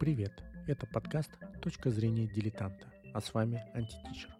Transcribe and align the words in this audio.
Привет! 0.00 0.32
Это 0.66 0.86
подкаст 0.86 1.30
«Точка 1.60 1.90
зрения 1.90 2.26
дилетанта», 2.26 2.90
а 3.12 3.20
с 3.20 3.34
вами 3.34 3.62
Антитичер. 3.74 4.34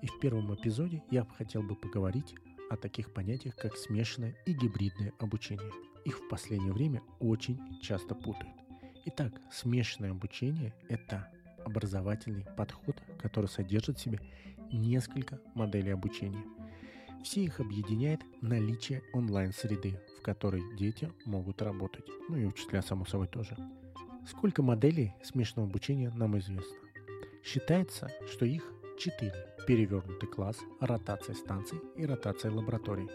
И 0.00 0.06
в 0.06 0.18
первом 0.18 0.54
эпизоде 0.54 1.02
я 1.10 1.26
хотел 1.26 1.62
бы 1.62 1.76
поговорить 1.76 2.34
о 2.70 2.78
таких 2.78 3.12
понятиях, 3.12 3.54
как 3.54 3.76
смешанное 3.76 4.34
и 4.46 4.54
гибридное 4.54 5.12
обучение. 5.18 5.70
Их 6.06 6.18
в 6.18 6.28
последнее 6.30 6.72
время 6.72 7.02
очень 7.20 7.60
часто 7.82 8.14
путают. 8.14 8.54
Итак, 9.04 9.34
смешанное 9.52 10.12
обучение– 10.12 10.72
это 10.88 11.30
образовательный 11.66 12.46
подход, 12.56 12.96
который 13.20 13.50
содержит 13.50 13.98
в 13.98 14.00
себе 14.00 14.20
несколько 14.72 15.38
моделей 15.54 15.90
обучения. 15.90 16.44
Все 17.22 17.44
их 17.44 17.60
объединяет 17.60 18.22
наличие 18.40 19.02
онлайн-среды, 19.12 20.00
в 20.18 20.22
которой 20.22 20.62
дети 20.78 21.12
могут 21.26 21.60
работать. 21.60 22.06
Ну 22.30 22.38
и 22.38 22.46
учителя, 22.46 22.80
само 22.80 23.04
собой, 23.04 23.28
тоже. 23.28 23.54
Сколько 24.26 24.62
моделей 24.62 25.12
смешанного 25.22 25.68
обучения 25.68 26.10
нам 26.14 26.38
известно? 26.38 26.76
Считается, 27.42 28.10
что 28.26 28.46
их 28.46 28.64
четыре. 28.98 29.34
Перевернутый 29.66 30.28
класс, 30.28 30.56
ротация 30.80 31.34
станций 31.34 31.78
и 31.96 32.06
ротация 32.06 32.50
лабораторий, 32.50 33.08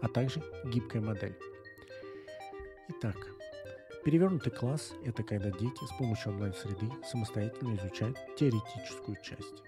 а 0.00 0.08
также 0.08 0.42
гибкая 0.64 1.02
модель. 1.02 1.36
Итак, 2.88 3.16
перевернутый 4.04 4.52
класс– 4.52 4.94
это 5.04 5.22
когда 5.22 5.50
дети 5.50 5.84
с 5.84 5.98
помощью 5.98 6.32
онлайн-среды 6.32 6.90
самостоятельно 7.04 7.76
изучают 7.76 8.18
теоретическую 8.38 9.18
часть. 9.22 9.62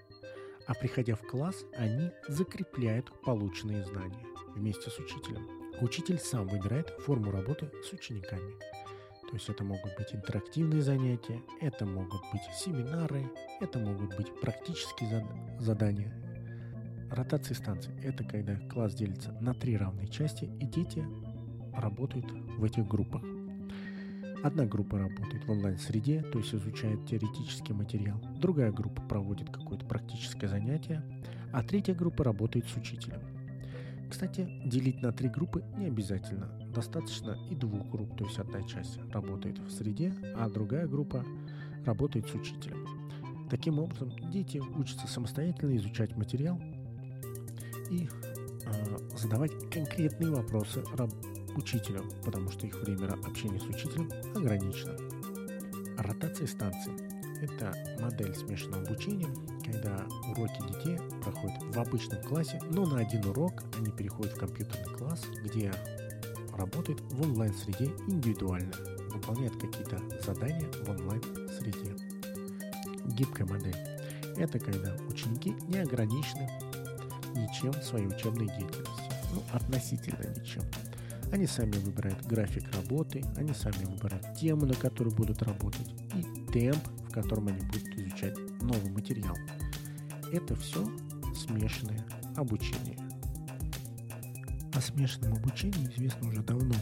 А 0.65 0.73
приходя 0.73 1.15
в 1.15 1.21
класс, 1.21 1.65
они 1.75 2.09
закрепляют 2.27 3.11
полученные 3.21 3.83
знания 3.85 4.25
вместе 4.55 4.89
с 4.89 4.97
учителем. 4.97 5.47
Учитель 5.81 6.17
сам 6.17 6.47
выбирает 6.47 6.89
форму 7.01 7.31
работы 7.31 7.71
с 7.83 7.93
учениками– 7.93 8.53
то 9.29 9.35
есть 9.35 9.47
это 9.47 9.63
могут 9.63 9.95
быть 9.95 10.15
интерактивные 10.15 10.81
занятия, 10.81 11.39
это 11.61 11.85
могут 11.85 12.21
быть 12.33 12.41
семинары, 12.55 13.31
это 13.61 13.77
могут 13.77 14.17
быть 14.17 14.27
практические 14.41 15.23
задания. 15.59 16.11
Ротации 17.11 17.53
станций– 17.53 17.93
это 18.03 18.23
когда 18.23 18.55
класс 18.71 18.95
делится 18.95 19.31
на 19.39 19.53
три 19.53 19.77
равные 19.77 20.07
части, 20.07 20.45
и 20.59 20.65
дети 20.65 21.05
работают 21.75 22.25
в 22.57 22.63
этих 22.63 22.87
группах. 22.87 23.21
Одна 24.43 24.65
группа 24.65 24.97
работает 24.97 25.45
в 25.45 25.51
онлайн-среде, 25.51 26.23
то 26.23 26.39
есть 26.39 26.55
изучает 26.55 27.05
теоретический 27.05 27.75
материал. 27.75 28.19
Другая 28.39 28.71
группа 28.71 29.01
проводит 29.03 29.51
какое-то 29.51 29.85
практическое 29.85 30.47
занятие, 30.47 31.03
а 31.51 31.61
третья 31.61 31.93
группа 31.93 32.23
работает 32.23 32.67
с 32.67 32.75
учителем. 32.75 33.38
Кстати, 34.09 34.49
делить 34.65 35.01
на 35.01 35.11
три 35.11 35.29
группы 35.29 35.63
не 35.77 35.85
обязательно. 35.85 36.49
Достаточно 36.73 37.37
и 37.49 37.55
двух 37.55 37.87
групп, 37.89 38.17
то 38.17 38.25
есть 38.25 38.39
одна 38.39 38.61
часть 38.63 38.97
работает 39.11 39.59
в 39.59 39.71
среде, 39.71 40.13
а 40.35 40.49
другая 40.49 40.87
группа 40.87 41.23
работает 41.85 42.27
с 42.27 42.33
учителем. 42.33 42.85
Таким 43.49 43.79
образом, 43.79 44.11
дети 44.31 44.57
учатся 44.57 45.07
самостоятельно 45.07 45.75
изучать 45.77 46.15
материал 46.15 46.59
и 47.89 48.07
э, 48.65 49.17
задавать 49.17 49.51
конкретные 49.71 50.31
вопросы 50.31 50.83
раб- 50.95 51.13
учителю, 51.55 52.03
потому 52.23 52.51
что 52.51 52.67
их 52.67 52.75
время 52.81 53.13
общения 53.25 53.59
с 53.59 53.65
учителем 53.65 54.09
ограничено. 54.35 54.95
Ротация 55.97 56.47
станций– 56.47 56.93
это 57.41 57.73
модель 57.99 58.35
смешанного 58.35 58.83
обучения, 58.83 59.27
когда 59.71 60.05
уроки 60.27 60.61
детей 60.67 60.97
проходят 61.21 61.61
в 61.63 61.79
обычном 61.79 62.21
классе, 62.23 62.59
но 62.71 62.85
на 62.85 62.99
один 62.99 63.25
урок 63.25 63.63
они 63.77 63.91
переходят 63.91 64.33
в 64.33 64.39
компьютерный 64.39 64.93
класс, 64.95 65.23
где 65.43 65.71
работают 66.57 67.01
в 67.11 67.21
онлайн-среде 67.21 67.91
индивидуально, 68.07 68.73
выполняют 69.13 69.53
какие-то 69.53 70.01
задания 70.25 70.67
в 70.85 70.89
онлайн-среде. 70.89 71.95
Гибкая 73.05 73.47
модель– 73.47 73.77
это 74.37 74.59
когда 74.59 74.95
ученики 75.07 75.55
не 75.67 75.79
ограничены 75.79 76.49
ничем 77.35 77.71
в 77.71 77.83
своей 77.83 78.07
учебной 78.07 78.47
деятельности, 78.47 79.11
ну, 79.33 79.43
относительно 79.53 80.25
ничем. 80.37 80.63
Они 81.31 81.45
сами 81.45 81.73
выбирают 81.73 82.25
график 82.25 82.63
работы, 82.73 83.23
они 83.37 83.53
сами 83.53 83.85
выбирают 83.85 84.33
тему, 84.35 84.65
на 84.65 84.73
которую 84.73 85.15
будут 85.15 85.43
работать, 85.43 85.93
и 86.15 86.51
темп, 86.51 86.83
в 87.07 87.11
котором 87.11 87.47
они 87.47 87.61
будут 87.61 87.87
изучать 87.97 88.35
новый 88.61 88.91
материал. 88.91 89.35
Это 90.31 90.55
все 90.55 90.87
смешанное 91.35 92.05
обучение. 92.35 92.97
О 94.73 94.81
смешанном 94.81 95.33
обучении 95.33 95.89
известно 95.95 96.29
уже 96.29 96.41
давно. 96.41 96.75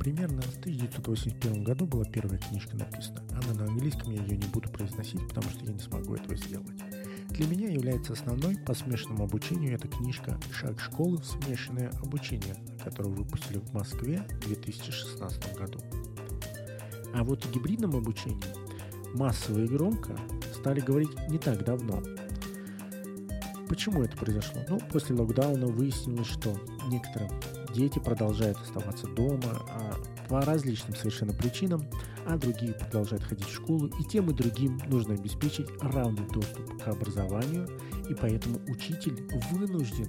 Примерно 0.00 0.42
в 0.42 0.58
1981 0.58 1.64
году 1.64 1.86
была 1.86 2.04
первая 2.04 2.38
книжка 2.38 2.76
написана. 2.76 3.22
Она 3.30 3.54
на 3.54 3.64
английском, 3.66 4.12
я 4.12 4.22
ее 4.22 4.36
не 4.36 4.46
буду 4.46 4.68
произносить, 4.68 5.26
потому 5.28 5.48
что 5.50 5.64
я 5.64 5.72
не 5.72 5.78
смогу 5.78 6.14
этого 6.14 6.36
сделать. 6.36 6.76
Для 7.30 7.46
меня 7.46 7.68
является 7.68 8.14
основной 8.14 8.56
по 8.56 8.74
смешанному 8.74 9.24
обучению 9.24 9.74
эта 9.74 9.86
книжка 9.86 10.38
«Шаг 10.52 10.80
школы 10.80 11.18
смешанное 11.22 11.90
обучение», 12.02 12.56
которую 12.82 13.14
выпустили 13.14 13.58
в 13.58 13.72
Москве 13.72 14.26
в 14.42 14.46
2016 14.46 15.56
году. 15.56 15.78
А 17.14 17.22
вот 17.22 17.44
о 17.44 17.48
гибридном 17.48 17.96
обучении 17.96 18.42
массово 19.14 19.60
и 19.60 19.68
громко 19.68 20.16
стали 20.54 20.80
говорить 20.80 21.16
не 21.28 21.38
так 21.38 21.64
давно. 21.64 22.02
Почему 23.68 24.02
это 24.02 24.16
произошло? 24.16 24.62
Ну, 24.68 24.80
после 24.90 25.14
локдауна 25.14 25.66
выяснилось, 25.66 26.26
что 26.26 26.56
некоторые 26.88 27.30
дети 27.74 27.98
продолжают 27.98 28.58
оставаться 28.58 29.06
дома 29.08 29.62
а 29.70 29.94
по 30.28 30.40
различным 30.42 30.96
совершенно 30.96 31.32
причинам, 31.32 31.84
а 32.26 32.36
другие 32.36 32.72
продолжают 32.74 33.22
ходить 33.24 33.46
в 33.46 33.54
школу, 33.54 33.86
и 33.86 34.04
тем 34.04 34.30
и 34.30 34.34
другим 34.34 34.80
нужно 34.88 35.14
обеспечить 35.14 35.68
равный 35.80 36.26
доступ 36.32 36.82
к 36.82 36.88
образованию, 36.88 37.68
и 38.08 38.14
поэтому 38.14 38.58
учитель 38.68 39.26
вынужден 39.50 40.08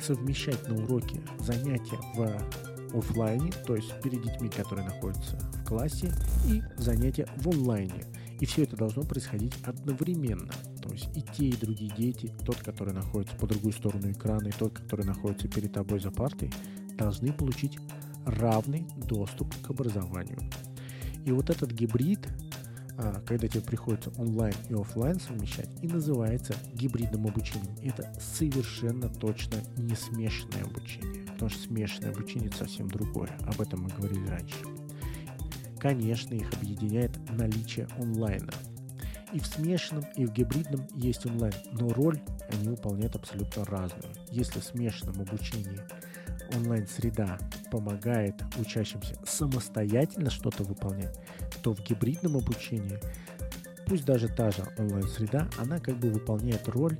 совмещать 0.00 0.68
на 0.68 0.82
уроке 0.82 1.20
занятия 1.40 1.98
в 2.14 2.96
офлайне, 2.96 3.52
то 3.66 3.76
есть 3.76 3.92
перед 4.02 4.22
детьми, 4.22 4.48
которые 4.48 4.86
находятся 4.86 5.36
в 5.36 5.64
классе, 5.66 6.12
и 6.46 6.62
занятия 6.76 7.28
в 7.36 7.48
онлайне– 7.48 8.04
и 8.40 8.46
все 8.46 8.62
это 8.62 8.76
должно 8.76 9.02
происходить 9.02 9.54
одновременно. 9.64 10.52
То 10.80 10.90
есть 10.90 11.08
и 11.14 11.22
те, 11.22 11.48
и 11.48 11.56
другие 11.56 11.90
дети, 11.96 12.32
тот, 12.44 12.56
который 12.56 12.94
находится 12.94 13.36
по 13.36 13.46
другую 13.46 13.72
сторону 13.72 14.10
экрана, 14.10 14.48
и 14.48 14.52
тот, 14.52 14.74
который 14.74 15.04
находится 15.04 15.48
перед 15.48 15.72
тобой 15.72 16.00
за 16.00 16.10
партой, 16.10 16.50
должны 16.96 17.32
получить 17.32 17.78
равный 18.26 18.86
доступ 18.96 19.54
к 19.62 19.70
образованию. 19.70 20.38
И 21.24 21.32
вот 21.32 21.50
этот 21.50 21.72
гибрид, 21.72 22.26
а, 22.96 23.20
когда 23.26 23.48
тебе 23.48 23.62
приходится 23.62 24.10
онлайн 24.18 24.54
и 24.68 24.74
офлайн 24.74 25.20
совмещать, 25.20 25.68
и 25.82 25.86
называется 25.86 26.54
гибридным 26.74 27.26
обучением. 27.26 27.74
Это 27.82 28.12
совершенно 28.20 29.08
точно 29.08 29.56
не 29.76 29.94
смешанное 29.94 30.64
обучение, 30.64 31.24
потому 31.32 31.50
что 31.50 31.62
смешанное 31.62 32.10
обучение 32.10 32.50
совсем 32.50 32.88
другое. 32.88 33.30
Об 33.46 33.60
этом 33.60 33.82
мы 33.82 33.90
говорили 33.90 34.26
раньше. 34.26 34.56
Конечно, 35.78 36.34
их 36.34 36.52
объединяет 36.54 37.12
наличие 37.30 37.86
онлайна. 37.98 38.52
И 39.32 39.40
в 39.40 39.46
смешанном, 39.46 40.04
и 40.16 40.24
в 40.24 40.32
гибридном 40.32 40.86
есть 40.94 41.26
онлайн, 41.26 41.52
но 41.72 41.90
роль 41.90 42.18
они 42.50 42.68
выполняют 42.68 43.14
абсолютно 43.14 43.64
разную. 43.66 44.12
Если 44.30 44.60
в 44.60 44.64
смешанном 44.64 45.20
обучении 45.20 45.80
онлайн-среда 46.56 47.38
помогает 47.70 48.34
учащимся 48.56 49.16
самостоятельно 49.26 50.30
что-то 50.30 50.64
выполнять, 50.64 51.18
то 51.62 51.74
в 51.74 51.82
гибридном 51.82 52.38
обучении, 52.38 52.98
пусть 53.86 54.06
даже 54.06 54.28
та 54.28 54.50
же 54.50 54.66
онлайн-среда, 54.78 55.48
она 55.58 55.78
как 55.78 55.98
бы 55.98 56.10
выполняет 56.10 56.66
роль 56.68 56.98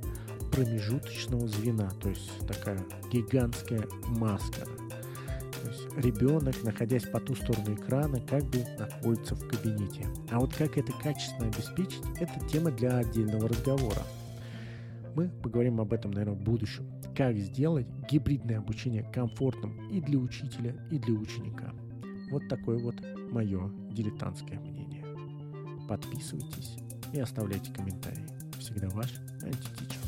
промежуточного 0.51 1.47
звена, 1.47 1.89
то 2.01 2.09
есть 2.09 2.29
такая 2.47 2.79
гигантская 3.11 3.83
маска, 4.07 4.67
ребенок, 5.97 6.63
находясь 6.63 7.03
по 7.03 7.19
ту 7.19 7.35
сторону 7.35 7.75
экрана, 7.75 8.19
как 8.21 8.43
бы 8.45 8.65
находится 8.77 9.35
в 9.35 9.47
кабинете. 9.47 10.05
А 10.31 10.39
вот 10.39 10.53
как 10.53 10.77
это 10.77 10.91
качественно 11.03 11.47
обеспечить, 11.47 12.01
это 12.19 12.33
тема 12.47 12.71
для 12.71 12.97
отдельного 12.97 13.47
разговора. 13.47 14.03
Мы 15.15 15.29
поговорим 15.29 15.81
об 15.81 15.93
этом, 15.93 16.11
наверное, 16.11 16.35
в 16.35 16.43
будущем. 16.43 16.85
Как 17.15 17.35
сделать 17.37 17.87
гибридное 18.09 18.59
обучение 18.59 19.03
комфортным 19.11 19.89
и 19.89 19.99
для 19.99 20.17
учителя, 20.17 20.75
и 20.91 20.97
для 20.97 21.13
ученика. 21.13 21.73
Вот 22.31 22.47
такое 22.47 22.77
вот 22.77 22.95
мое 23.31 23.69
дилетантское 23.91 24.59
мнение. 24.59 25.03
Подписывайтесь 25.87 26.77
и 27.13 27.19
оставляйте 27.19 27.73
комментарии. 27.73 28.25
Всегда 28.59 28.87
ваш 28.89 29.11
антитичер. 29.43 29.98